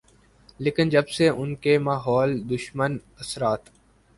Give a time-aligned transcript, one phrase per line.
[0.59, 3.69] لیکن جب سے ان کے ماحول دشمن اثرات